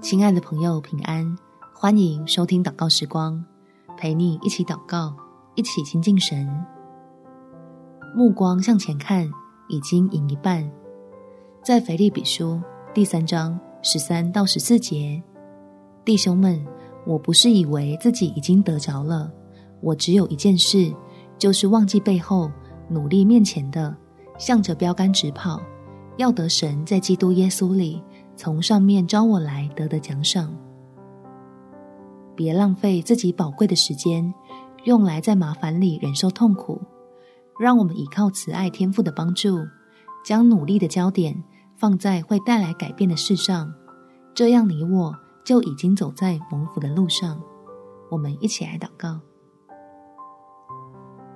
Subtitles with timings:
[0.00, 1.36] 亲爱的朋友，平安！
[1.74, 3.44] 欢迎收听祷告时光，
[3.96, 5.14] 陪你一起祷告，
[5.56, 6.48] 一起亲近神。
[8.14, 9.28] 目光向前看，
[9.68, 10.70] 已经赢一半。
[11.64, 12.62] 在腓立比书
[12.94, 15.20] 第三章十三到十四节，
[16.04, 16.64] 弟兄们，
[17.04, 19.30] 我不是以为自己已经得着了，
[19.80, 20.94] 我只有一件事，
[21.38, 22.50] 就是忘记背后，
[22.88, 23.94] 努力面前的，
[24.38, 25.60] 向着标杆直跑，
[26.18, 28.00] 要得神在基督耶稣里。
[28.38, 30.54] 从上面召我来得的奖赏，
[32.36, 34.32] 别浪费自己宝贵的时间，
[34.84, 36.80] 用来在麻烦里忍受痛苦。
[37.58, 39.58] 让我们依靠慈爱天父的帮助，
[40.24, 41.42] 将努力的焦点
[41.74, 43.74] 放在会带来改变的事上。
[44.32, 45.12] 这样，你我
[45.44, 47.42] 就已经走在蒙福的路上。
[48.08, 49.18] 我们一起来祷告：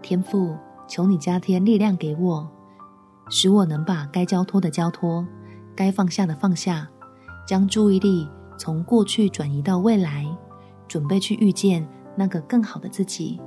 [0.00, 0.56] 天父，
[0.88, 2.48] 求你加添力量给我，
[3.28, 5.26] 使我能把该交托的交托。
[5.76, 6.88] 该放下的放下，
[7.46, 8.26] 将注意力
[8.58, 10.26] 从过去转移到未来，
[10.88, 13.38] 准备去遇见那个更好的自己，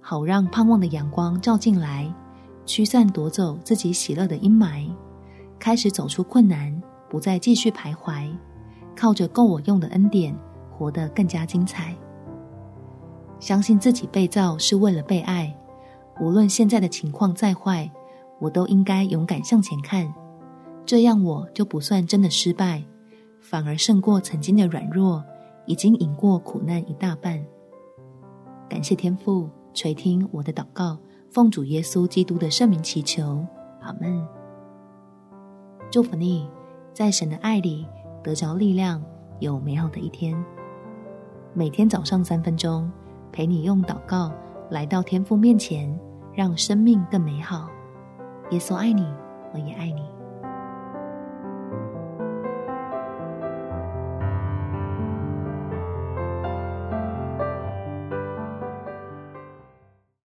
[0.00, 2.12] 好让盼望的阳光照进来，
[2.66, 4.88] 驱散夺走自己喜乐的阴霾，
[5.58, 8.30] 开始走出困难，不再继续徘徊，
[8.94, 10.36] 靠着够我用的恩典，
[10.70, 11.96] 活得更加精彩。
[13.40, 15.52] 相信自己被造是为了被爱，
[16.20, 17.90] 无论现在的情况再坏，
[18.38, 20.12] 我都应该勇敢向前看。
[20.84, 22.82] 这样我就不算真的失败，
[23.40, 25.24] 反而胜过曾经的软弱，
[25.66, 27.42] 已经赢过苦难一大半。
[28.68, 30.98] 感谢天父垂听我的祷告，
[31.30, 33.46] 奉主耶稣基督的圣名祈求，
[33.80, 34.26] 阿门。
[35.90, 36.48] 祝福你，
[36.92, 37.86] 在神的爱里
[38.22, 39.02] 得着力量，
[39.40, 40.34] 有美好的一天。
[41.54, 42.90] 每天早上三分钟，
[43.30, 44.32] 陪你用祷告
[44.70, 45.98] 来到天父面前，
[46.34, 47.68] 让生命更美好。
[48.50, 49.06] 耶稣爱你，
[49.52, 50.02] 我也爱你。